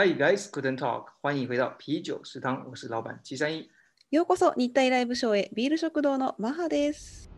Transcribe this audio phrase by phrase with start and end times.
[0.00, 3.68] Hi guys, Guten Talk，欢迎回到啤酒食堂，我是老板七三一。
[4.10, 7.28] ようこそ日体ライブショーへビール食堂のマハです。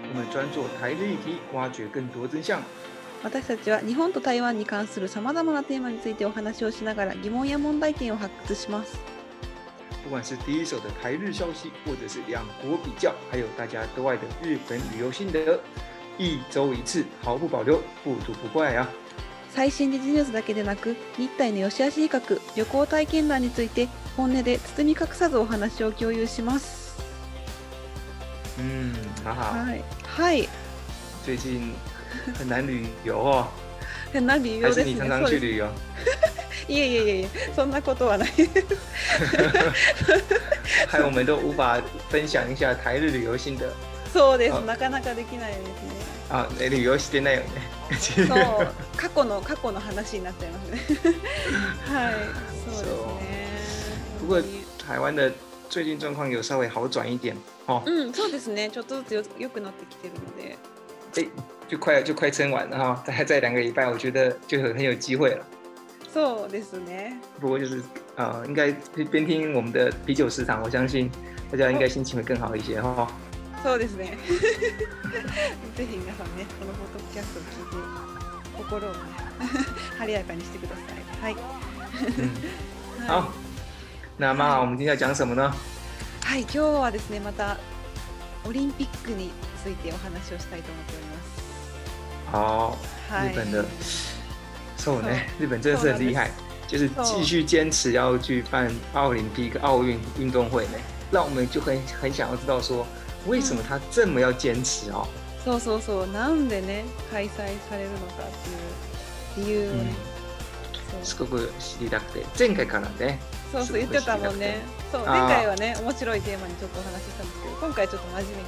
[0.00, 2.62] 我们专做台日议题，挖掘更多真相。
[3.22, 8.98] 私たちは日本と台湾に関するさまざまなテーマについてお話をしながら疑問や問題点を発掘します。
[10.06, 15.58] 不管是第一手的台日消息，或者是两国比较，还有大家都爱的日本旅游心得，
[16.16, 18.88] 一周一次，毫不保留，不吐不快啊！
[19.52, 26.94] 最新時事ニュースだけでなく日体の良し悪し比較旅行体験談について本音で包み隠さずお話を共有します。
[28.60, 28.94] 嗯，
[29.24, 30.48] 好好，はい、はい、
[31.24, 31.74] 最近
[32.38, 33.48] 很难旅游哦，
[34.20, 34.94] な理由ですね。
[36.72, 38.30] いえいえいえそんなことはない。
[40.88, 41.80] 害我们都无法
[42.10, 43.72] 分享一下台日旅游心得
[44.12, 44.60] そうですあ。
[44.60, 45.72] なかなかできないですね。
[46.28, 46.48] 啊！
[46.58, 47.48] え旅游してないよね。
[48.26, 50.80] そう、過去の過去の話になっちゃいますね。
[51.86, 52.14] はい、
[52.64, 53.46] そうですね。
[54.20, 54.42] 不过
[54.88, 55.32] 台湾的
[55.70, 57.36] 最近状况有稍微好转一点
[57.66, 58.68] 哦，うん、そうですね。
[58.70, 60.56] ちょっとずつよ良くなってきてるので。
[61.14, 61.28] 哎，
[61.68, 65.46] 就快就快撑完了哈，大概在两个礼拜，我觉得就很很有机会了。
[66.16, 67.20] そうですね。
[67.38, 67.82] 不过就是
[68.16, 68.72] 呃，应该
[69.10, 71.10] 边听我们的啤酒食堂，我相信
[71.52, 73.06] 大家应该心情会更好一些哈。
[73.62, 74.16] そうですね。
[75.76, 77.76] ぜひ皆さんね、このポッドキャストを聞いて
[78.56, 78.98] 心をね
[79.98, 80.74] 晴れやかにしてくだ
[81.20, 81.34] さい。
[81.34, 81.36] はい。
[83.06, 83.30] 好，
[84.16, 85.52] 那妈，我们今天要讲什么呢？
[86.22, 87.58] はい、今日はですね、また
[88.46, 91.36] オリンピックについてお話をしたいと思っております。
[92.32, 92.78] 好，
[93.14, 93.34] はい。
[93.34, 94.15] 日本的，そ
[94.85, 96.29] うね， 日本真的是很厉害，
[96.67, 100.77] 就是そう继续坚持要去办奥林匹克奥运运动会呢，
[101.11, 102.85] 让我们就很很想要知道说，
[103.27, 105.07] 为什么他这么要坚持哦？
[105.43, 109.93] そうそうそう、なんでね、開催されるのかっていう理由をね。
[110.91, 113.17] そうすごく知りたくて、前回からね、
[113.51, 114.59] そうそう言ってたもんね。
[114.91, 118.43] そうあー前回はね面白いテーマにちょっとお話ししたんですけど、今回ちょっと真面目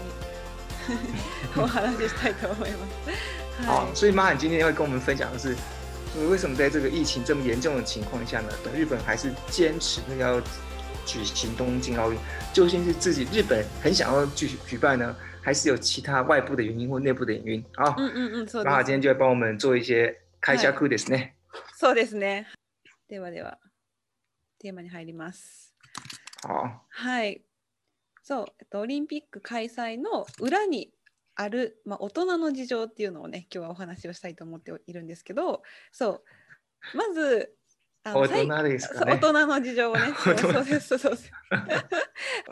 [0.94, 3.66] にお 話ししたいと思います。
[3.66, 3.96] 好，はい。
[3.96, 5.56] 所以妈，你今天要跟我们分享的是，
[6.30, 10.40] 为什么在这个疫情这么严重的情况下呢，日本还是坚持要
[11.06, 12.18] 举行东京奥运？
[12.54, 17.66] 究竟是自己日本很想要举举办呢，还是有其他外部的原因或内部的原因？
[17.76, 18.66] 好，うんうんうんそうです。
[18.66, 21.34] 妈妈今天就会帮我们做一些开下库ですね。
[21.76, 22.46] そうですね。
[23.10, 23.58] ではでは
[24.60, 25.74] テーマに入ります。
[26.44, 27.42] 好，はい。
[28.22, 30.94] そう、えっとオリンピック開催の裏に
[31.41, 35.63] ある、まあ、大人の事情っていうのをね今日はお話をしたいと思っているんですけど
[35.93, 36.25] そ
[36.95, 37.55] うまず
[38.05, 39.19] 大人ですかね。
[39.19, 41.13] 人の事情をね そうそうですそう。
[41.15, 41.31] です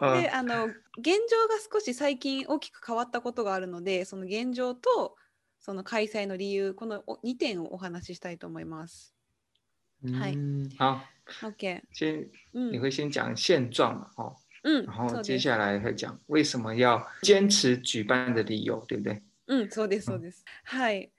[0.00, 0.74] 嗯であの現
[1.30, 5.16] 状が少し最近大きく変わったことがあるのでその現状と
[5.58, 9.14] その開催の理由この2点をお話ししたいと思います。
[10.04, 10.34] はい。
[10.34, 11.00] 嗯，好
[11.42, 11.82] ，OK。
[11.92, 12.70] 先うん。
[12.70, 15.26] 你会先讲现状嘛，哦，うん然後そうです。
[15.28, 19.22] 接下来会讲为什么要坚持举办的理由，对不对？
[19.46, 20.44] うん、そうです、そうです。
[20.64, 21.12] はい。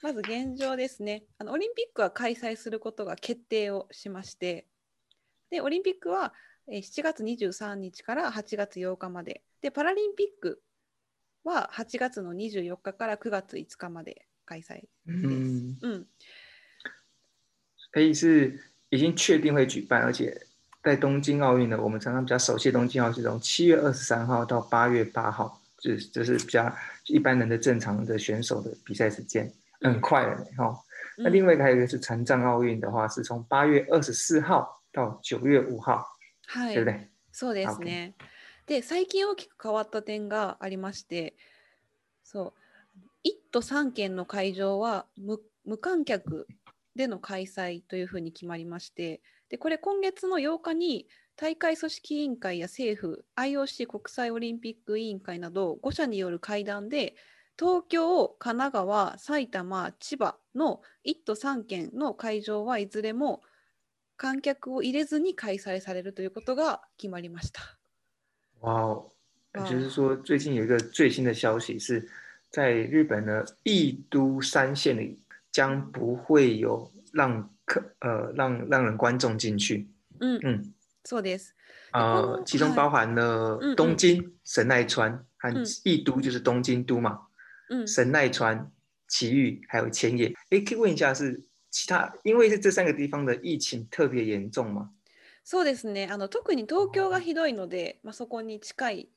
[0.00, 1.24] まず現状ですね。
[1.38, 4.66] あのオリンピックは開催することが決定をしまして、
[5.50, 6.32] で、オリンピックは
[6.68, 10.62] えー7月23日から8月8日まで、で、パラリンピック
[11.42, 14.84] は8月の24日から9月5日まで開催。
[15.08, 16.06] 嗯，うん、
[17.90, 20.46] 可以是已经确定会举办，而且
[20.83, 26.73] 在东京奥运呢，我们常常比较熟悉的东京奥运是从七月二十三号到八月八号，这这是比较
[27.07, 29.51] 一般人的正常的选手的比赛时间，
[29.81, 30.79] 很快了呢哈、哦。
[31.17, 36.05] 那另外一个还有一个是残障奥运的话，是从八月二十四号到九月五号，
[36.47, 36.89] はい对不。
[36.89, 37.07] 对？
[37.33, 38.13] そうですね。
[38.65, 41.35] で、最近大きく変わった点がありまして、
[42.23, 42.53] そ
[43.23, 46.47] う、1都3県の会場は無無観客
[46.95, 49.21] での開催というふうに決まりまして、
[49.52, 57.16] で、これ今月の8日に大会組織委員会や政府、IOC 国際オリンピック委員会など5社による会談で、
[57.58, 63.42] 東京、神奈川、埼玉、千葉の1都3県の会場はいずれも
[64.16, 67.60] 観客を入れずに開催されるということが決まりました。
[68.62, 69.12] 哇哦，
[69.52, 72.08] 哇就是说最近有一个最新的消息是，
[72.50, 75.18] 在日本呢，义都三县里
[75.50, 79.87] 将不会有让客呃让让人观众进去，
[80.19, 80.73] うん、嗯。
[81.03, 81.53] そうです。
[81.91, 87.27] 呃哦，嗨其中包含了嗯东京、神奈川和嗯义都，就是东京都嘛，
[87.69, 88.69] うん、神奈川、
[89.07, 90.33] 埼玉还有千叶。
[90.49, 94.89] 诶，可以问一下，是其他因为是这三个地方的疫情特别严重吗？
[95.45, 96.09] そうですね。
[96.11, 99.09] あの特に東京がひどいので、まあ、そこに近い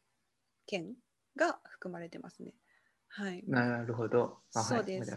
[0.66, 0.94] 県
[1.34, 2.52] が含まれてますね。
[3.08, 3.42] はい。
[3.48, 4.38] なるほど。
[4.54, 5.10] あそうです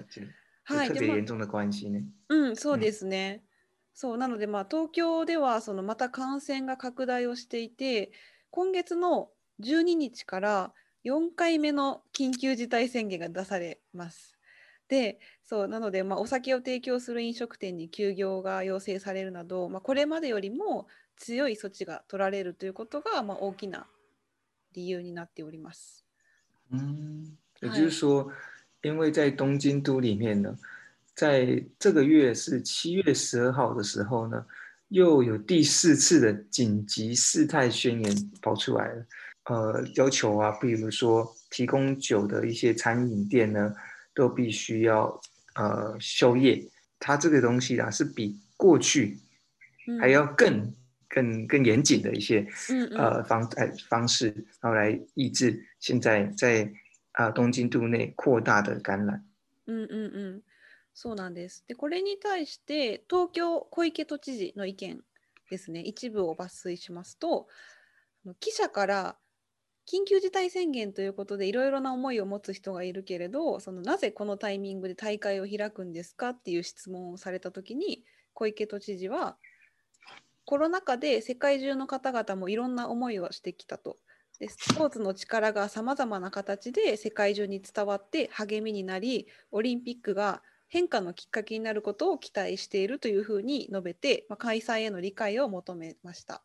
[0.69, 0.88] はい了解はい。
[0.88, 2.05] 特でまあ别严重的关系呢。
[2.29, 3.43] うん、そうですね。
[3.94, 8.12] そうなので、まあ、東京ではそのまた感染が拡大をしていて
[8.50, 9.31] 今月の
[9.61, 10.73] 12日から
[11.05, 14.37] 4回目の緊急事態宣言が出されます。
[14.88, 20.87] でそうなので、まあ、お酒を提供する飲食店に休業が要請されるなど、まあ、これまでよりも
[21.17, 23.87] 強い措置が取られるということが、まあ、大きな
[24.75, 26.06] 理由になっております。
[26.71, 28.31] 嗯，也嗨就是说，
[28.81, 30.58] 因为在东京都里面呢，
[31.16, 34.46] 在这个月是七月十二号的时候呢，
[34.90, 39.06] 又有第四次的紧急事态宣言跑出来了。
[39.46, 43.74] 呃，要求啊，比如说提供酒的一些餐饮店呢，
[44.14, 45.22] 都必须要
[45.56, 46.64] 呃休业。
[47.00, 49.20] 它这个东西啊，是比过去
[49.88, 50.74] うん还要更
[51.10, 54.28] 更更严谨的一些うんうん呃方呃方式，
[54.62, 56.72] 然后来抑制现在在
[57.19, 59.25] 啊、东京都内扩大的感染。
[59.67, 59.97] うんうんう
[60.37, 60.43] ん、
[60.94, 61.65] そうなんです。
[61.67, 65.03] で、これに対して東京小池都知事の意見
[65.50, 67.49] ですね、一部を抜粋しますと、
[68.38, 69.17] 記者から
[69.85, 76.29] 緊急事態宣言ということでいろいろな思いを持つ人がいるけれど、そのなぜこのタイミングで大会を開くんですか？
[76.31, 79.38] っていう質問をされたときに、小池都知事は、
[80.44, 83.97] コロナ禍で世界中の方々もいろんな思いをしてきたと。
[84.40, 96.43] でスポーツの力がさまざまな形で世界中に伝わって励みになりオリンピックが変化のきっかけになることを期待しているというふうに述べて、まあ、開催への理解を求めました。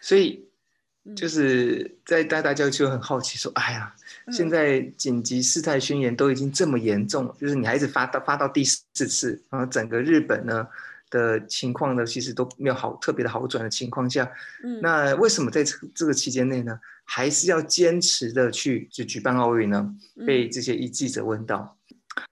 [0.00, 0.44] 所以
[1.06, 3.94] うん就是在大大家就很好奇说，哎呀，
[4.26, 10.68] うん现在紧急事态宣言都已经这么严重了，就是你还一直发到发到第四次，然后整个日本呢
[11.09, 14.31] 的情况呢，其实都没有好特别的好转的情况下，
[14.63, 19.95] うん那为什么在这个这个期间内呢，还是要坚持的去就举办奥运呢？
[20.15, 21.77] うん被这些一记者问到。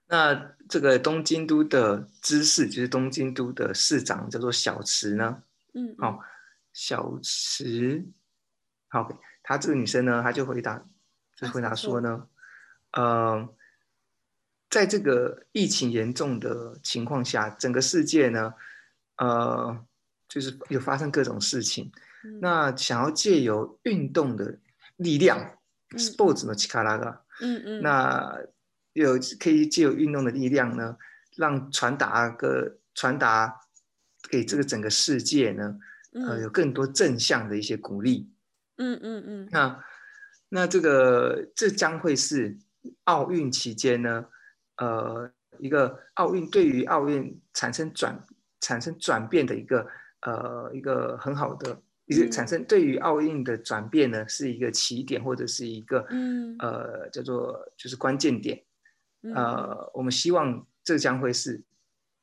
[0.08, 0.34] 那
[0.68, 5.42] 这个东京都的知事，就是东京都的市长，叫做小池呢。
[5.74, 6.20] うんうん好
[6.72, 8.04] 小池，
[8.88, 9.08] 好，
[9.42, 10.82] 她这个女生呢，她就回答，
[11.36, 12.26] 就啊回答是说呢，
[12.92, 13.48] 呃，
[14.70, 18.54] 在这个疫情严重的情况下，整个世界呢，
[19.16, 19.84] 呃，
[20.28, 21.90] 就是有发生各种事情。
[22.24, 24.56] うん那想要借由运动的
[24.96, 25.58] 力量
[25.90, 28.38] 嗯，sports の力が，うんうん那
[28.92, 30.96] 有可以借由运动的力量呢，
[31.36, 33.60] 让传达个传达
[34.30, 35.78] 给这个整个世界呢，
[36.12, 38.30] 呃，うん有更多正向的一些鼓励。
[38.76, 39.84] うんうんうん那
[40.48, 42.56] 那这个这将会是
[43.04, 44.26] 奥运期间呢，
[44.76, 45.28] 呃，
[45.58, 48.24] 一个奥运对于奥运产生转
[48.60, 49.86] 产生转变的一个
[50.20, 51.80] 呃一个很好的。
[52.06, 58.60] 一个嗯产生对于奥运的转变呢，是一个起点或者是一个うん呃叫做就是关键点。
[59.22, 61.62] うん呃，我们希望这将会是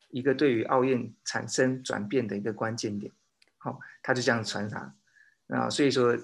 [0.10, 3.10] 一个对于奥运产生转变的一个关键点。
[3.58, 4.94] 好、他就这样传达。
[5.48, 6.16] 啊，所以说，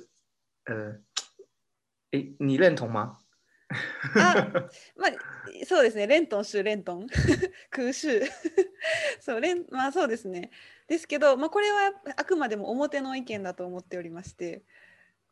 [0.66, 1.00] 呃，
[2.12, 3.18] 诶，你认同吗？
[4.17, 4.49] あ
[4.97, 5.11] まあ
[5.67, 7.07] そうですね、レントン州レントン
[7.71, 8.21] 空州
[9.21, 10.51] そうレンまあそうですね。
[10.89, 14.63] ですけど、まあ、これはあくまでも表の意見だと思っておりまして、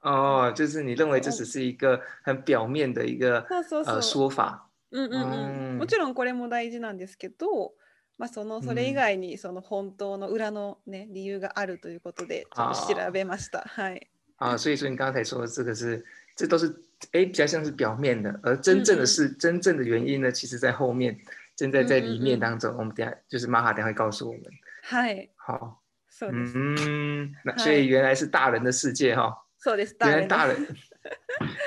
[0.03, 4.69] 哦，就是你认为这只是一个很表面的一个そうそうそう呃说法。
[4.91, 7.75] うんうんうんうんもちろんこれも大事なんですけど、
[8.19, 13.65] まあ、そのそれ以外にその本当の裏の、ね、理由があるということでちょっと調べました。
[13.67, 14.09] はい。
[14.39, 16.05] 啊，所以说你刚才说的这个是，
[16.37, 16.81] 这都是
[17.12, 21.18] 诶比较像是表面的，而真正的是、真正的原因呢，其实在后面，
[21.56, 24.44] 正在在里面当中，我们等一下就是玛哈等一下会告诉我们。
[24.84, 25.30] はい。
[25.36, 26.58] 好，そうです。
[26.58, 29.96] 嗯，那嗨所以原来是大人的世界哈、そうです。
[30.00, 30.68] 原来誰の大人，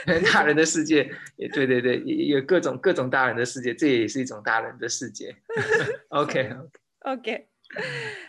[0.07, 5.37] 原来大人的世界，也对对对，也有各种各种大人的世界，这也是一种大人的世界。
[6.09, 6.55] OK，
[7.01, 7.47] OK。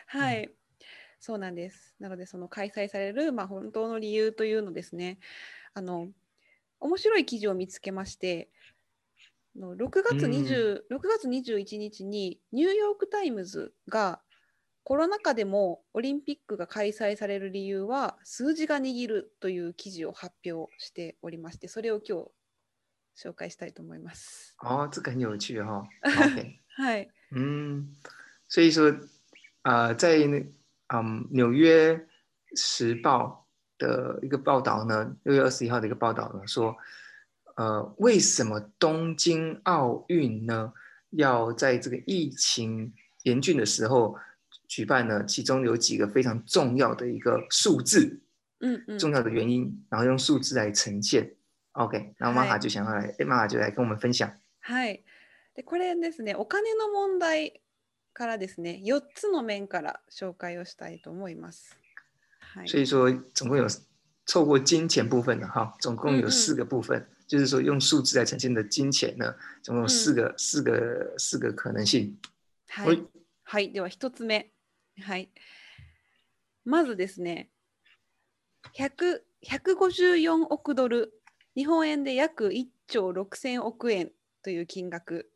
[0.07, 0.49] はい。
[1.19, 1.95] そうなんです。
[1.99, 5.17] なので、その開催される、まあ、本当の理由というのですね、
[5.73, 6.09] あの、
[6.82, 8.50] 面白い記事を見つけまして、
[9.56, 14.20] あの6月 ,20 6月21日にニューヨーク・タイムズが
[14.84, 24.56] コロナ禍でもオリンピックが開催される理由は数字が握るという記事を発表しておりまして、それを今日紹介したいと思います。
[24.60, 27.08] 哦，这个很有趣哈、OK，はい。
[27.30, 27.94] 嗯，
[28.48, 28.92] 所以说，
[29.62, 30.44] 呃，在那
[30.88, 32.08] 嗯纽约
[32.56, 33.41] 时报
[33.81, 36.75] 的一个报道呢，六月二十一号的一个报道呢，说，
[37.55, 40.73] 呃，为什么东京奥运呢
[41.11, 44.17] 要在这个疫情严峻的时候
[44.67, 45.23] 举办呢？
[45.25, 48.19] 其中有几个非常重要的一个数字，
[48.59, 48.99] うんうん。
[48.99, 51.35] 重要的原因，然后用数字来呈现。
[51.73, 54.31] OK，然後マハ就想要来，哎，マハ就来跟我们分享。
[54.59, 55.03] はい。
[55.55, 57.61] でこれですねお金の問題
[58.13, 61.75] からですね4つの面から紹介をしたいと思います。
[62.54, 62.68] はい。
[62.68, 63.66] 所以说总共有
[64.26, 72.16] 透过金钱部分的哈，总共有嗯嗯四个部分，就是说用数字来呈现的金钱呢，总共有四个、四个四个可能性。
[72.68, 73.02] はい、
[73.44, 74.52] はい、では1つ目。
[75.00, 75.30] はい。
[76.64, 77.50] まずですね、
[78.76, 81.12] 100 154億ドル、
[81.56, 85.28] 日本円で約1兆6000億円という金額。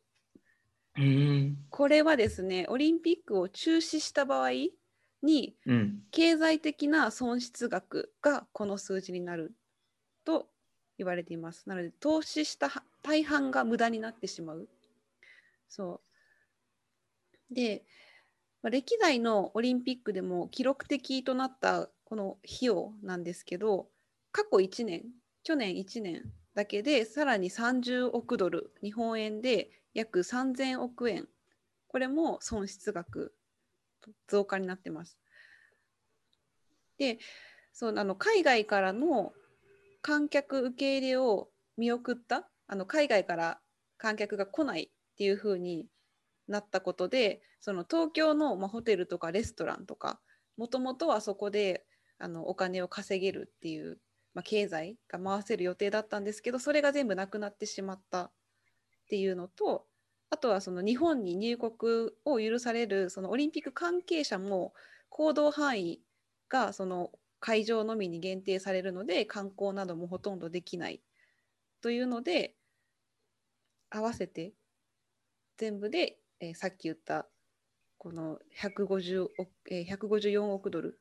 [0.95, 4.49] 嗯これはですね、オリンピックを中止した場合
[5.27, 9.55] に、嗯経済的な損失額がこの数字になる
[10.25, 10.49] と
[10.97, 11.69] 言われています。
[11.69, 14.69] なので、投資したは大半が無駄になってしまう。
[15.69, 16.01] そう。
[17.51, 17.85] で、
[18.63, 23.89] まあ歴代のオリンピックでも記録的となったこの費用なんですけど、
[24.33, 25.05] 過去1年、
[25.43, 31.29] 去年1年だけでさらに30億ドル、日本円で約3000億円、
[31.89, 33.36] これも損失額
[34.27, 35.17] 増加になってます。
[36.97, 37.19] で
[37.73, 39.33] そうあの海外からの
[40.01, 43.59] 観客受け入れを見送ったあの海外から
[43.97, 45.85] 観客が来ないっていう風に
[46.47, 50.19] なったことでその東京の、ま、ホテルとかレストランとか
[50.57, 51.85] もともとはそこで
[52.19, 53.99] あのお金を稼げるっていう、
[54.33, 58.31] ま、経済が回せる予定だったんですけどそれが全部なくなってしまったっ
[59.09, 59.85] ていうのと
[60.29, 64.73] あとはその日本に入国を許されるそのオリンピック関係者も
[65.09, 66.01] 行動範囲
[66.49, 71.01] がその会場のみに限定されるので観光などもほとんどできない。
[71.81, 72.55] というので
[73.89, 74.53] 合わせて
[75.57, 77.27] 全部で、えーさっき言った
[77.97, 80.99] この150億、えー154億ドル。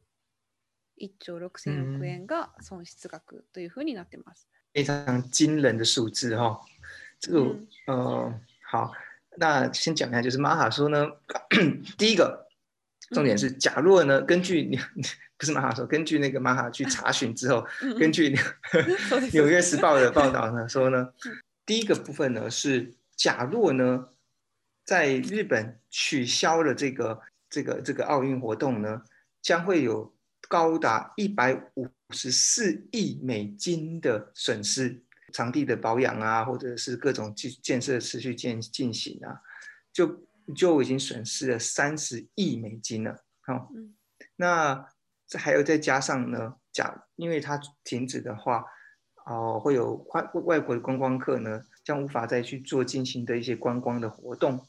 [0.99, 4.49] 1兆6000億円が損失額というふうになってます。
[4.73, 4.95] 非常
[5.31, 6.59] 惊人的数字哈、
[7.21, 7.67] 这个、嗯。
[7.87, 8.93] 呃好，
[9.38, 11.08] 那先讲一下，就是马哈说呢，
[11.98, 12.48] 第一个
[13.12, 14.80] 重点是，假若呢，根据你
[15.38, 21.14] 不是马哈说，根据那个马哈去查询之后，うんうん根据そ うです纽约时报的报道呢说呢，
[21.66, 24.10] 第一个部分呢是，假若呢，
[24.86, 29.02] 在日本取消了这个这个这个奥运活动呢，
[29.42, 30.14] 将会有
[30.48, 35.02] 高达一百五十四亿美金的损失，
[35.37, 39.43] 场地的保养啊，或者是各种建建设持续进进行啊，
[39.93, 40.25] 就
[40.55, 43.23] 就已经损失了三十亿美金了。
[43.43, 43.95] 好、嗯
[44.37, 44.89] 那
[45.27, 48.65] 这还有再加上呢，假因为它停止的话，
[49.27, 54.67] 哦，会有外外国的观光客呢，将无法再去做进行的一些观光的活动。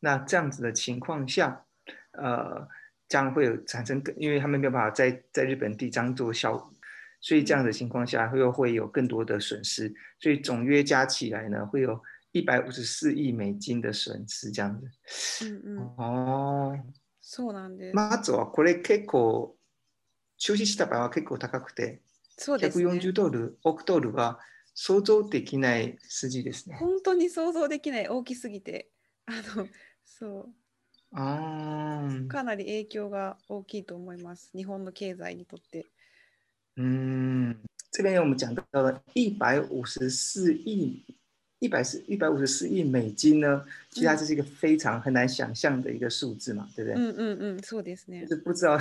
[0.00, 1.64] 那这样子的情况下，
[2.12, 2.68] 呃，
[3.08, 6.72] 将会有产生更，因为他们没有办法在在日本地这样做效，
[7.26, 15.44] 所以这样的情况下又会有更多的损失，所以总约加起来呢，会有一百五十四亿美金的损失这样子。
[15.44, 16.80] うんうん哦，
[17.20, 17.96] そうなんです。
[17.96, 19.56] まずはこれ結構
[20.38, 22.00] 中止した場合は結構高くて、
[22.38, 22.84] そうですね。
[22.84, 24.38] 140ドル、億ドルは
[24.72, 26.76] 想像できない数字ですね。
[26.78, 28.88] 本当に想像できない大きすぎて
[29.26, 29.66] あの
[30.04, 30.48] そう
[31.10, 35.86] あーかなり影響が大きいと思います日本の経済にとって。
[36.77, 37.55] 嗯，
[37.91, 41.03] 这边我们讲到了一百五十四亿，
[41.59, 46.95] 一百四一百五十四亿美金呢，其实它这是一个非常很难想象的一个数字嘛，对不う对？
[46.95, 48.29] んうんうんそうですね就。
[48.29, 48.79] 是不知道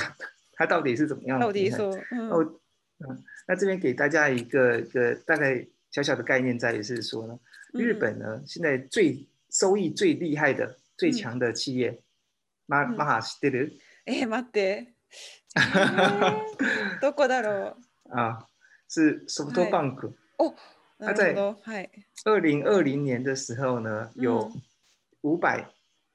[0.55, 2.05] 它到底是怎么样到底平衡そう。
[2.13, 2.61] うん哦，
[3.01, 7.39] 嗯，那这边给大家一个一个大概小小的概念，在于是说呢，
[7.73, 12.01] 日本呢现在最收益最厉害的、最强的企业，
[12.67, 13.73] 马嗯马哈知ってる？
[14.07, 14.61] え ー、待って。
[14.61, 14.95] え
[15.57, 16.41] ー
[17.01, 17.75] どこだろ
[18.09, 18.47] 啊，
[18.89, 20.13] 是 SoftBank。
[20.39, 20.55] う
[20.99, 21.57] なるほど。
[21.63, 21.89] はい。
[22.25, 24.63] 二零二零年的时候呢，有嗯
[25.23, 25.69] 五百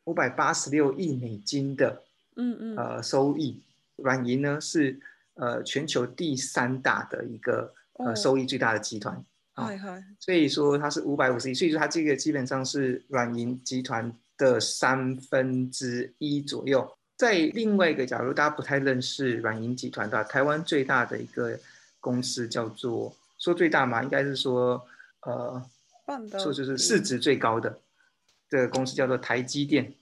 [0.06, 2.04] 五百八十六亿美金的
[2.36, 2.78] うんうん。
[2.78, 3.62] 呃收益，
[3.96, 5.00] 软银呢是
[5.36, 9.16] 呃全球第三大的一个呃哦收益最大的集团。
[9.56, 10.04] 啊はいはい。
[10.20, 16.98] 所以说它是五百五十亿，所以说它这个基本上是软银集团的三分之一左右。
[17.18, 21.58] 在另外一个，假如大家不太认识软银集团的话，台湾最大的一个
[22.00, 24.86] 公司叫做说最大嘛，应该是说
[25.22, 25.62] 呃
[26.06, 27.82] パンダ说就是市值最高的
[28.48, 29.94] 这个公司叫做台积电。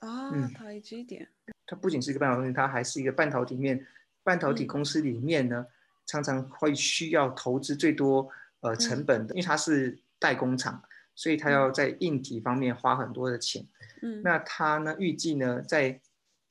[0.00, 1.26] あうんあ、台积電。
[1.66, 3.84] 它不仅是一个半导体公司，它还是一个半导体面
[4.22, 5.66] 半导体嗯公司里面呢，
[6.06, 10.80] 常常会需要投资最多呃成本的，因为它是代工厂，
[11.16, 13.66] 所以它要在硬体方面花很多的钱。
[14.02, 14.22] うん。
[14.22, 16.00] 那它呢，预计呢，在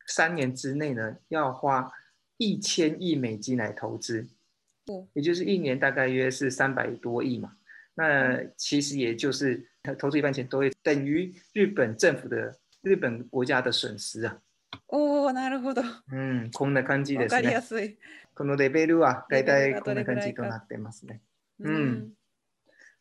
[0.05, 1.89] 三年之内呢，要花
[2.35, 4.27] 一千亿美金来投资。
[4.92, 7.56] 哦也就是一年大概约是三百多亿嘛。
[7.94, 9.68] 那其实也就是
[9.98, 14.40] 投资一半钱都会等于日本政府的日本国家的损失啊。
[14.88, 15.82] おおなるほど。
[16.10, 17.66] うん、こんな感じですわかりやね。
[17.66, 17.98] すい。
[18.34, 21.20] このレベルは大体こんな感じとなってますね。
[21.60, 22.12] うん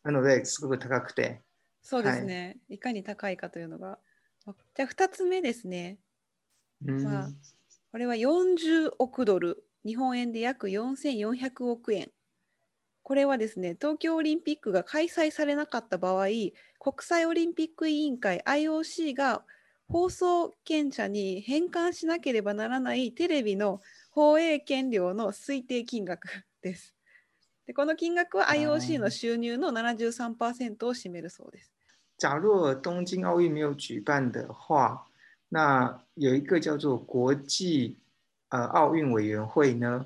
[0.02, 1.40] なので、すごく高くて、
[1.80, 2.78] そうですね、い。
[2.78, 3.98] かに高いかというのが。
[4.46, 5.98] あじゃあ2つ目ですね。
[6.84, 7.28] うんまあ
[7.92, 12.10] これは40億ドル、日本円で約4400億円。
[13.02, 16.52] これはですね、東京オリンピックが開催されなかった場合、国
[17.00, 19.44] 際オリンピック委員会 IOC が
[19.88, 26.28] 放送権者に返還しなければならないテレビの放映権料の推定金額
[26.62, 26.94] です。
[27.66, 31.72] でこの金額は IOC の収入の73%を占めるそうです。
[32.18, 35.06] 假若东京奥运没有举办的话，
[35.50, 37.98] 那有一个叫做国际
[38.51, 40.05] 呃奥运委员会呢，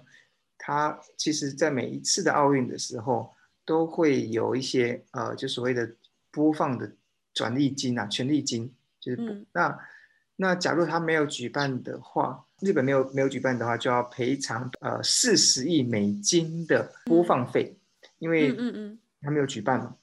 [0.57, 3.33] 它其实在每一次的奥运的时候，
[3.65, 5.89] 都会有一些呃就所谓的
[6.31, 6.91] 播放的
[7.33, 9.79] 转利金啊、权利金，就是、嗯那
[10.37, 17.77] 那假如他没有举办的话，日本没有没有举办的话，就要赔偿呃四十亿美金的播放费，
[18.17, 19.95] 因うん为うんうん他没有举办嘛。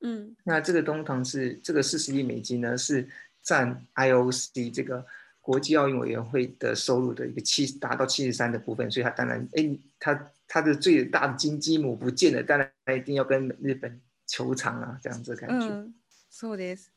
[0.00, 3.08] うん那这个东堂是这个四十亿美金呢，是
[3.42, 5.04] 占 IOC 这个
[5.45, 15.67] 国际奥运委员会的收入的一个七达到七十三的部分，所以它当然，哎，它它的最大的金鸡母不见了，当然一定要跟日本求偿啊，这样子的感觉。
[15.67, 15.93] うん、
[16.31, 16.91] そうです。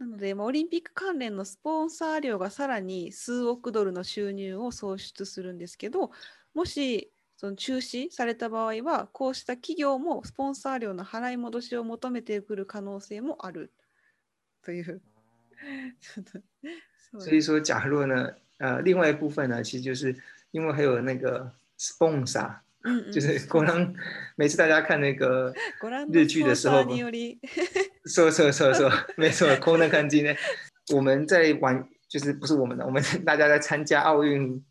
[0.00, 6.10] なので、まあオリンピック関連のスポンサー料がさらに数億ドルの収入を創出するんですけど、
[6.54, 13.72] もしその中止された場合は、こうした企業もスポンサー料の払い戻しを求めてくる可能性もある
[14.64, 15.00] という。
[16.00, 16.40] ちょっと
[17.19, 20.15] 所以说，假若呢，呃，另外一部分呢，其实就是
[20.51, 23.93] 因为还有那个 sponsor，うんうん就是光当
[24.35, 27.39] 每次大家看那个ご覧の日スポンサ剧的时候ーにより、
[28.05, 30.35] 说说说说，没错， 空的看今天
[30.93, 34.63] 我们在玩，就是不是我们的，我们大家在参加奥运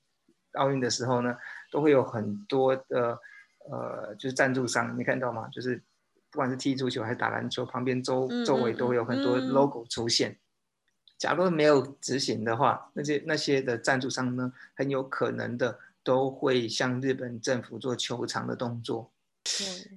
[0.55, 1.37] 奥运的时候呢，
[1.71, 3.19] 都会有很多的
[3.71, 5.49] 呃，就是赞助商，你看到吗？
[5.53, 5.81] 就是
[6.31, 10.37] 不管是踢足球还是打篮球，旁边周嗯周围嗯都会有很多嗯 logo 出现。
[11.18, 19.12] 假如没有执行的话，那些那些的赞助商呢，很有可能的都会向日本政府做求偿的動作。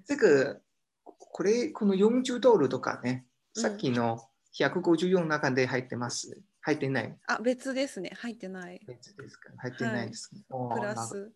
[0.07, 0.61] 这个
[1.05, 4.21] これこの40ドルとかね、うんさっきの
[4.55, 6.39] 154の中で入ってます。
[6.61, 7.19] 入ってない。
[7.27, 8.13] あ、別ですね。
[8.17, 8.81] 入ってない。
[8.87, 9.51] 別ですか？
[9.59, 10.31] 入ってないです。
[10.49, 11.33] おープラス。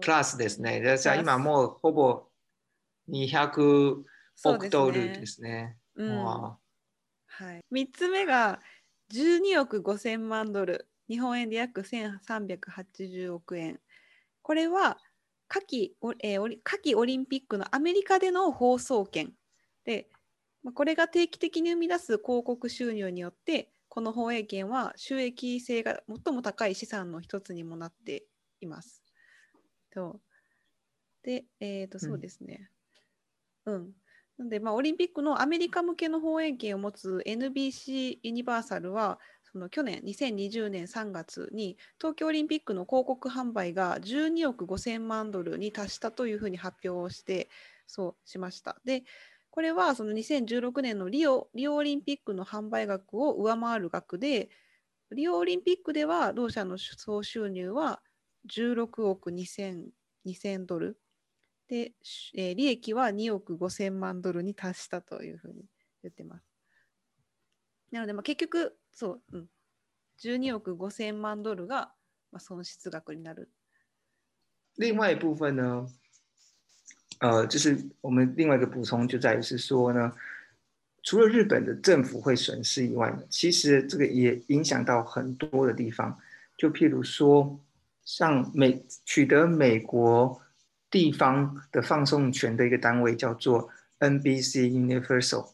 [0.00, 0.98] プラスですね。
[0.98, 2.26] じゃ今もうほぼ
[3.08, 4.02] 200
[4.34, 5.76] そうです億ドルねですね。
[5.94, 6.58] うんわ
[7.26, 8.60] はい、3つ目が
[9.10, 13.80] 12億5000万ドル、日本円で約1380億円。
[14.42, 14.98] これは
[15.48, 19.34] 夏季オ,、えー夏季オリンピックのアメリカでの放送権
[19.84, 20.08] で、
[20.62, 28.26] まあこれが定期的に生み出す広告収入によって、この放映権は収益性が最も高い資産の一つにもなって
[28.60, 29.02] います。
[29.90, 30.20] と
[31.22, 32.70] で、えーと、うんそうですね。
[33.66, 33.94] うん。
[34.38, 39.18] なので、まあ、オリンピックのアメリカ向けの放映権を持つ NBC ユニバーサルは、
[39.52, 47.48] その去年2020年3月に東京オリンピックの広告販売が12億5000万ドルに達したというふうに発表して
[47.86, 48.76] そうしました。
[48.84, 49.04] で
[49.50, 54.50] これはその2016年のリオリオオリンピックの販売額を上回る額で
[55.12, 58.02] リオオリンピックでは同社の総収入は
[58.54, 59.86] 16億2000
[60.26, 61.00] 2000ドル
[61.68, 61.92] で、
[62.34, 65.64] えー利益は2億5000万ドルに達したというふうに
[66.02, 66.44] 言ってます。
[67.90, 69.48] なので、まあ、結局、そう、うん、
[70.20, 71.92] 12億5000万ドルが、
[72.32, 73.50] まあ、損失額になる。
[74.76, 75.86] 另外一部分呢，
[77.20, 80.12] 呃，就是我们另外一个补充就在于是说呢，
[81.02, 86.18] 除了日本的政府会损失以外呢，其实这个也影响到很多的地方，
[86.56, 87.58] 就譬如说，
[88.04, 90.40] 像美取得美国
[90.90, 93.68] 地方的放送权的一个单位叫做
[94.00, 95.50] NBC Universal。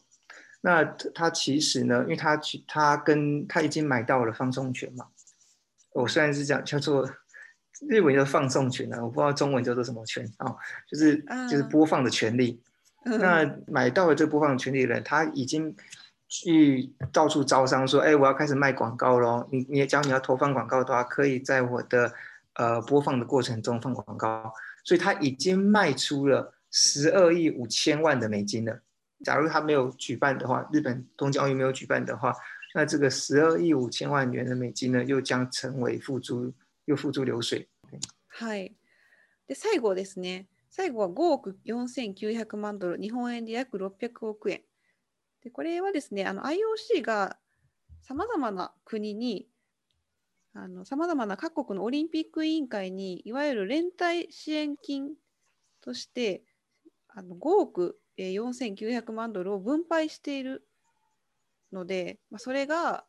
[0.61, 5.07] 那它其实呢，因为它去它跟它已经买到了放送权嘛，
[5.93, 7.09] 我虽然是讲叫做
[7.87, 10.57] 日文叫放送权啊，我不知道中文叫做什么权哦，
[10.89, 12.61] 就是啊就是播放的权利。
[13.03, 15.75] 那买到了这播放的权利的人，他已经
[16.27, 19.47] 去到处招商说，哎，我要开始卖广告喽。
[19.51, 22.11] 你你只要你要投放广告的话，可以在我的
[22.53, 24.51] 呃播放的过程中放广告，
[24.84, 28.80] 所以他已经卖出了十二亿五千万的美金了。
[29.24, 32.34] 假如他没有举办的话，日本东京奥运没有举办的话，
[32.74, 36.52] 那这个十二亿五千万元的美金呢，又将成为付诸
[36.86, 37.68] 又付诸流水。
[38.28, 38.72] はい。
[39.46, 40.46] で、最後ですね。
[40.70, 44.62] 最後は5億4900万ドル、日本円で約600億円。
[45.42, 47.36] でこれはですね、IOC が
[48.00, 49.48] さまざまな国に、
[50.85, 55.09] さまざまな各国のオリンピック委員会に、いわゆる連帯支援金
[55.81, 56.43] として、
[57.09, 60.65] あの5億4900万ドルを分配している
[61.73, 63.05] ので、まあ、それが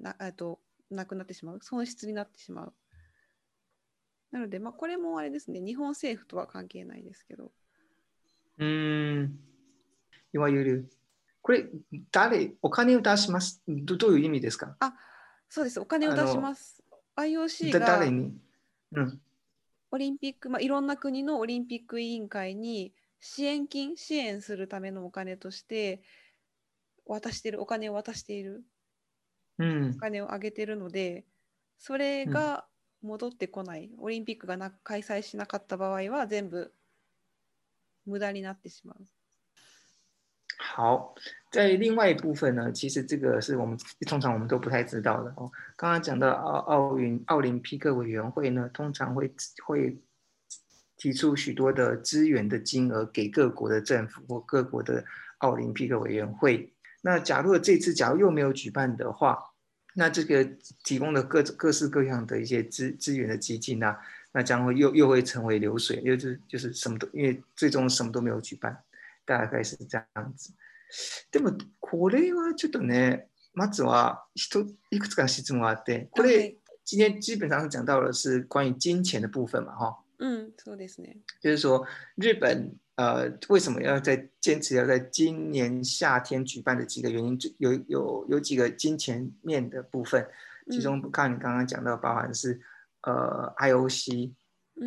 [0.00, 2.74] なとなくなってしまう、損失になってしまう。
[4.30, 7.52] なので、まあ、これもあれですね、日本政府とは関係ないですけど。
[8.58, 9.38] うん、
[10.32, 10.90] いわゆる、
[11.42, 11.66] これ、
[12.10, 14.74] 誰、お金を出しますどどういう意味ですか？
[14.80, 14.94] あ
[15.48, 16.82] そうです、お金を出します。
[17.16, 18.32] IOC が誰に、
[18.92, 19.20] うん、
[19.90, 26.02] オリンピック、まあ、いろんな国のオリンピック委員会に支援金、支援するためのお金として
[27.06, 28.62] 渡している、お金を渡している、
[29.58, 31.24] うん、お金をあげてるので、
[31.78, 32.66] それが
[33.02, 36.72] 戻ってこない、オリンピックがな開催しなかった場合は全部
[38.06, 38.96] 無駄になってしまう。
[40.76, 41.14] 好，
[41.50, 45.50] 在另外一部分呢，其实这个是我们通常我们都不太知道的哦。
[45.76, 49.32] 刚刚讲到奥奥运奥林匹克委员会呢，通常会
[49.64, 49.98] 会
[50.96, 55.04] 提出许多的资源的金额给各国的政府或各国的
[55.38, 56.72] 奥林匹克委员会。
[57.00, 59.38] 那假如这次假如又没有举办的话，
[59.94, 60.44] 那这个
[60.84, 63.96] 提供的各各式各样的一些资资源的基金呢，
[64.32, 68.76] 那将会又又会成为流水，就是就是什么都因为最终什么都没有举办，
[69.24, 70.52] 大概是这样子。
[71.30, 79.98] でもこれはちょっとね、まずは一いくつか質問があって、これ今天基本上讲到的是关于金钱的部分嘛，哈。
[80.18, 81.18] 嗯，そうですね。
[81.40, 82.76] 就是说日本。
[82.98, 90.26] 呃，为什么要在坚持要在今年夏天举办的几个原因，有有有几个金钱面的部分，
[90.68, 92.60] 其中看你刚刚讲到，包含是
[93.02, 94.32] 呃 IOC，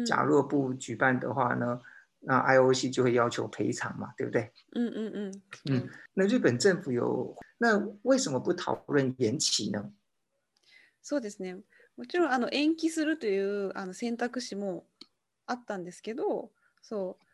[0.05, 1.79] 假若不举办的话呢，
[2.21, 4.51] 那 IOC 就会要求赔偿嘛，对不对？
[4.73, 5.89] 嗯嗯嗯嗯。
[6.13, 9.91] 那日本政府有，那为什么不讨论延期呢？
[11.01, 11.57] そうですね。
[11.97, 14.85] もちろんあの延期するというあの選択肢も
[15.45, 17.25] あったんですけど、そう。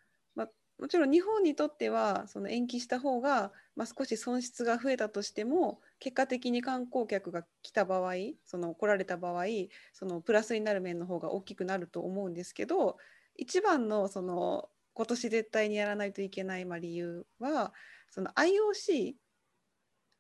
[0.80, 8.14] もちろん日本にとってはその延期した方が、まあ、少し損失が増えたとしても結果的に観光客が来た場合
[8.46, 9.46] その来られた場合
[9.92, 12.98] そのプラスになる面の方が大きくなると思うんですけど
[13.36, 17.72] 一番のその今年絶対にやらないといけないまあ理由は
[18.10, 19.14] その IOC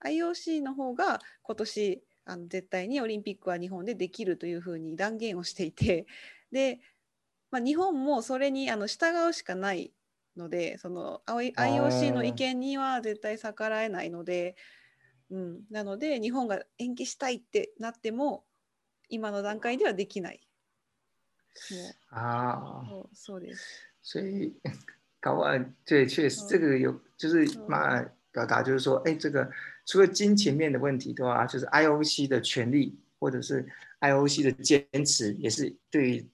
[0.05, 6.05] IOC の方が今年あの絶対にオリンピックは日本でできるというふうに断言をしていて
[6.51, 6.79] で、
[7.49, 9.93] まあ、日本もそれにあの従うしかない
[10.35, 14.55] のでその IOC の意見には絶対逆らえないので、
[15.31, 18.43] うん、なので日本が延期したいってなっても
[19.09, 20.47] 今の段階ではできない。
[22.11, 23.86] 啊，そうです。
[24.07, 24.55] 所以，
[25.19, 29.51] 搞完对，确实这个有就是嘛表达就是说，哎，这个
[29.85, 33.67] 除了金钱面的问题的话，就是 IOC 的权利或者是
[33.99, 36.25] IOC 的坚持，也是对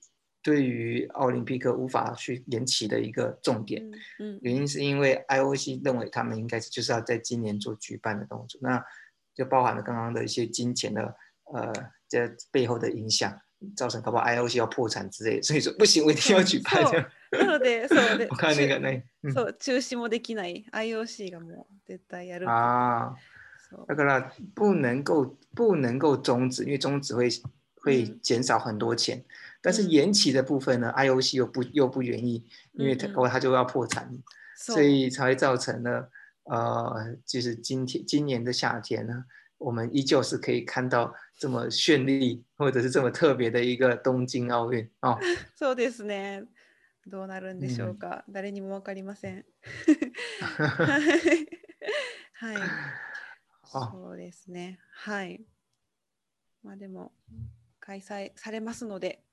[0.44, 3.82] 对于奥林匹克无法去延期的一个重点，
[4.20, 8.86] 嗯，原因是因为 IOC 认为他们应该是就是要在今年做举办的动作，那
[9.34, 11.16] 就包含了刚刚的一些金钱的
[11.52, 11.74] 呃
[12.08, 13.36] 这背后的影响，
[13.76, 17.10] 造成搞不好 IOC 要破产之类，所以说不行，我一定要举办。
[17.33, 22.47] なので、そうで、我看那个那、そう中止もできない IOC がもう絶対やる。
[22.49, 23.15] 啊，
[23.87, 27.29] だから不能够不能够终止，因为终止会
[27.83, 29.25] 会减少很多钱。
[29.61, 34.09] 但是延期的部分呢，IOC 又不又不愿意，因为他他就要破产，
[34.57, 36.09] 所以才会造成了
[36.45, 39.25] 呃，就是今天今年的夏天呢，
[39.59, 45.19] 我们依旧是可以看到这么绚丽或者是这么特别的一个东京奥运哦。
[45.59, 46.47] そうですね。
[47.08, 48.24] どうなるんでしょうか。
[48.30, 49.46] 誰にもわかりません。
[52.34, 52.58] はい。
[53.66, 54.80] そうですね。
[54.92, 55.46] はい。
[56.64, 57.14] まあでも
[57.80, 59.24] 開催されますので。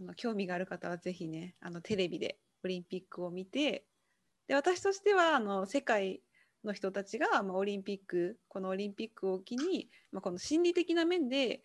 [0.00, 3.84] あの興味がある方はぜひねあのテレビでオリンピックを見て
[4.46, 6.20] で私としてはあの世界
[6.64, 11.62] の人たちが、まあ、オリンピックこのオリンピックを機に、まあ、この心理的な面で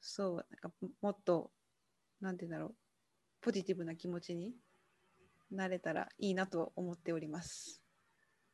[0.00, 1.50] そうなんかもっと
[2.20, 2.74] 何て言うんだろう
[3.40, 4.52] ポジティブな気持ちに
[5.51, 7.81] なれたらいいなと思っております。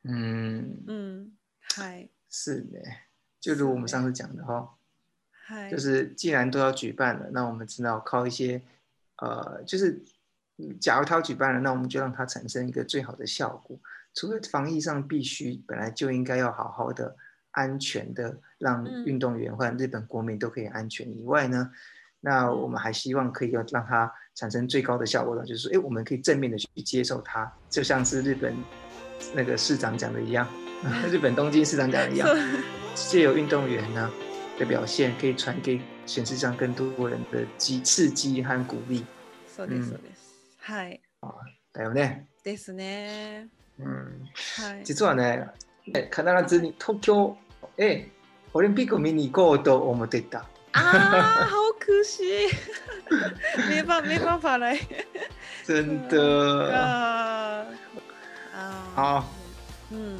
[0.04, 1.32] 嗯嗯，
[1.76, 2.80] 嗨，是的，
[3.39, 4.76] 就如我们上次讲的哈，
[5.47, 8.62] 嗨，就是既然都要举办了，那我们知道靠一些
[9.17, 10.02] 呃，就是，
[10.80, 13.80] 假如他举办了，那我们就让它产生一个最好的效果。
[14.13, 17.15] 除了防疫上必须本来就应该要好好的、
[17.52, 21.71] 安全的让运动员或者日本国民都可以安全以外呢，
[22.19, 28.56] 那我们还希望可以要让它 产生最高的效果呢，就是说，哎，我们可以正面的去接受它，就像是日本
[29.34, 30.47] 那个市长讲的一样，
[31.10, 32.30] 日本东京市长讲的一样，
[32.95, 34.12] 借由运动员呢
[34.60, 39.04] 的表现，可以传给全世界上更多人的激刺激和鼓励。
[39.47, 40.32] そうですそうです。
[40.60, 41.02] はい。
[41.74, 42.28] だよね。
[42.43, 43.50] ですね。
[43.80, 44.24] うん。
[44.60, 44.84] はい。
[44.84, 45.50] 実はね、
[45.86, 47.36] 必ずに東京
[47.78, 48.10] へ
[48.54, 50.45] オリンピックを見に行こうと思ってた。
[50.76, 50.82] 啊，
[51.50, 52.50] 好可惜，
[53.67, 54.80] 没办没办法来
[55.65, 57.65] 真的，啊
[58.56, 58.88] 啊！
[58.95, 59.34] 好，
[59.91, 60.17] 嗯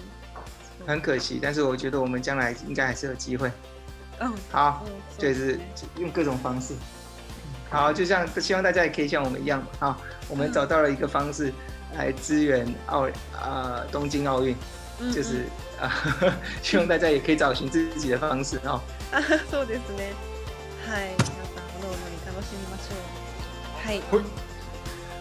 [0.86, 3.52] 很可惜，但是我觉得我们将来应该还是有机会。
[4.20, 5.60] 嗯好，嗯，就是
[5.98, 6.76] 用各种方式。
[7.70, 11.54] 好，就像希望大家也可以像我们一样，好，我们找到了一个方式
[11.98, 13.08] 来支援奥
[13.42, 14.56] 呃东京奥运，
[15.00, 15.46] 嗯就是
[15.80, 15.90] 啊、
[16.62, 18.82] 希望大家也可以找寻自己的方式哦。
[19.14, 20.14] あそうですね。
[20.88, 22.98] はい、皆さんおのおのに楽しみましょう。
[23.86, 24.02] はい。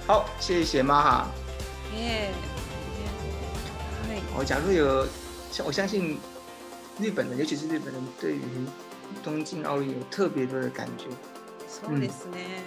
[0.06, 1.28] 好，谢谢妈哈。
[1.94, 2.33] ねえ。
[4.09, 4.22] はい。
[4.37, 5.06] 我假如有，
[5.52, 6.18] 像我相信
[6.98, 8.42] 日本人，尤其是日本人，对于
[9.22, 11.06] 东京奥运有特别多的感觉，
[11.74, 12.62] そうですね。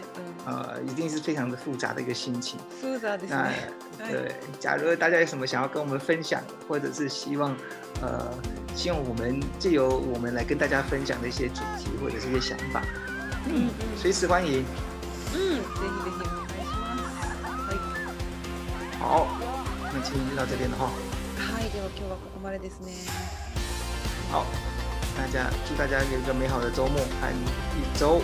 [0.48, 0.54] うん。
[0.54, 2.58] 呃，一定是非常的复杂的一个心情。
[2.82, 3.70] フーザーです那ね。
[4.00, 7.56] はい对，假如大家有什么想要跟我们分享，或者是希望，
[8.02, 8.34] 呃，
[8.76, 12.82] 希望我们借由我们来跟大家分享的一些主题或者是一些想法，
[13.48, 13.98] うんうん。
[13.98, 14.66] 随时欢迎。
[15.34, 15.60] うん。
[15.60, 17.44] ぜひぜひお願いします。
[17.44, 17.78] はい。
[19.00, 19.28] 好，
[19.94, 20.90] 那今天就到这边了哈。
[21.38, 22.92] はい、では今日はここまでですね。
[24.32, 24.46] 好，
[25.16, 28.22] 大家祝大家有一个美好的周末和一周。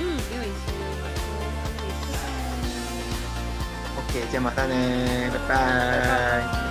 [0.00, 0.42] うん、良い週末を。
[0.42, 2.10] 良い週
[4.12, 6.63] 末 OK，じゃあまたね，バイバイ。